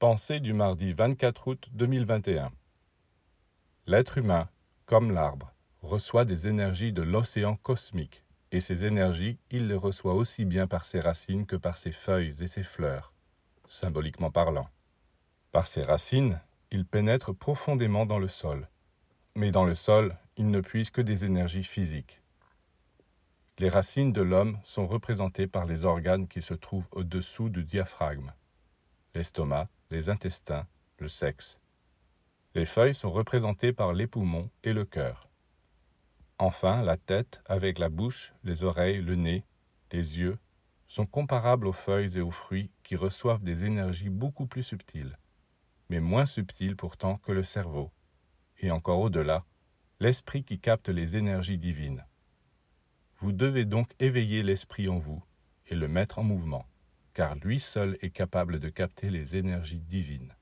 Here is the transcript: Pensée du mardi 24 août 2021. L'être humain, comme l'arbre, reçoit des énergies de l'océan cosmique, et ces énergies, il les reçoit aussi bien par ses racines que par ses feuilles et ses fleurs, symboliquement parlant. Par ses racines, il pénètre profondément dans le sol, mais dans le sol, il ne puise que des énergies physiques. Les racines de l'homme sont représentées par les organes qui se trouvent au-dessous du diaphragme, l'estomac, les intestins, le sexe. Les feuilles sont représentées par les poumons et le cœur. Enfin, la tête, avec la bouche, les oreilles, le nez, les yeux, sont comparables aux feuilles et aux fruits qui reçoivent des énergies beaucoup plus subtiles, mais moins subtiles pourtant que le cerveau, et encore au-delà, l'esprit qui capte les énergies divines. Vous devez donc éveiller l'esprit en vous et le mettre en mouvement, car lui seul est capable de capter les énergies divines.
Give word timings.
Pensée 0.00 0.40
du 0.40 0.54
mardi 0.54 0.94
24 0.94 1.48
août 1.48 1.68
2021. 1.72 2.50
L'être 3.86 4.16
humain, 4.16 4.48
comme 4.86 5.12
l'arbre, 5.12 5.52
reçoit 5.82 6.24
des 6.24 6.48
énergies 6.48 6.94
de 6.94 7.02
l'océan 7.02 7.56
cosmique, 7.56 8.24
et 8.50 8.62
ces 8.62 8.86
énergies, 8.86 9.36
il 9.50 9.66
les 9.66 9.74
reçoit 9.74 10.14
aussi 10.14 10.46
bien 10.46 10.66
par 10.66 10.86
ses 10.86 11.00
racines 11.00 11.44
que 11.44 11.54
par 11.54 11.76
ses 11.76 11.92
feuilles 11.92 12.42
et 12.42 12.48
ses 12.48 12.62
fleurs, 12.62 13.12
symboliquement 13.68 14.30
parlant. 14.30 14.70
Par 15.52 15.66
ses 15.66 15.82
racines, 15.82 16.40
il 16.70 16.86
pénètre 16.86 17.34
profondément 17.34 18.06
dans 18.06 18.18
le 18.18 18.28
sol, 18.28 18.70
mais 19.34 19.50
dans 19.50 19.66
le 19.66 19.74
sol, 19.74 20.16
il 20.38 20.46
ne 20.46 20.62
puise 20.62 20.88
que 20.88 21.02
des 21.02 21.26
énergies 21.26 21.62
physiques. 21.62 22.22
Les 23.58 23.68
racines 23.68 24.14
de 24.14 24.22
l'homme 24.22 24.58
sont 24.64 24.86
représentées 24.86 25.46
par 25.46 25.66
les 25.66 25.84
organes 25.84 26.26
qui 26.26 26.40
se 26.40 26.54
trouvent 26.54 26.88
au-dessous 26.92 27.50
du 27.50 27.64
diaphragme, 27.64 28.32
l'estomac, 29.14 29.68
les 29.90 30.08
intestins, 30.08 30.66
le 30.98 31.08
sexe. 31.08 31.58
Les 32.54 32.64
feuilles 32.64 32.94
sont 32.94 33.10
représentées 33.10 33.72
par 33.72 33.92
les 33.92 34.06
poumons 34.06 34.50
et 34.62 34.72
le 34.72 34.84
cœur. 34.84 35.28
Enfin, 36.38 36.82
la 36.82 36.96
tête, 36.96 37.42
avec 37.46 37.78
la 37.78 37.88
bouche, 37.88 38.32
les 38.44 38.64
oreilles, 38.64 39.02
le 39.02 39.14
nez, 39.14 39.44
les 39.92 40.18
yeux, 40.18 40.38
sont 40.86 41.06
comparables 41.06 41.66
aux 41.66 41.72
feuilles 41.72 42.18
et 42.18 42.20
aux 42.20 42.30
fruits 42.30 42.70
qui 42.82 42.96
reçoivent 42.96 43.42
des 43.42 43.64
énergies 43.64 44.10
beaucoup 44.10 44.46
plus 44.46 44.62
subtiles, 44.62 45.18
mais 45.88 46.00
moins 46.00 46.26
subtiles 46.26 46.76
pourtant 46.76 47.18
que 47.18 47.32
le 47.32 47.42
cerveau, 47.42 47.90
et 48.58 48.70
encore 48.70 49.00
au-delà, 49.00 49.44
l'esprit 50.00 50.44
qui 50.44 50.58
capte 50.58 50.88
les 50.88 51.16
énergies 51.16 51.58
divines. 51.58 52.04
Vous 53.18 53.32
devez 53.32 53.64
donc 53.64 53.90
éveiller 53.98 54.42
l'esprit 54.42 54.88
en 54.88 54.98
vous 54.98 55.22
et 55.66 55.74
le 55.74 55.88
mettre 55.88 56.18
en 56.18 56.24
mouvement, 56.24 56.66
car 57.14 57.36
lui 57.36 57.60
seul 57.60 57.96
est 58.02 58.10
capable 58.10 58.58
de 58.58 58.68
capter 58.68 59.10
les 59.10 59.36
énergies 59.36 59.80
divines. 59.80 60.34